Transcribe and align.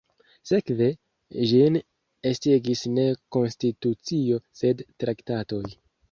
Sekve, 0.51 0.85
ĝin 1.49 1.75
estigis 2.29 2.81
ne 2.93 3.03
konstitucio 3.37 4.39
sed 4.61 4.81
traktatoj. 5.05 5.61